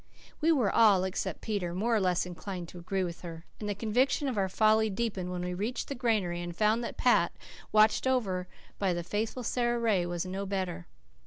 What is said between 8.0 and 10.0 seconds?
over by the faithful Sara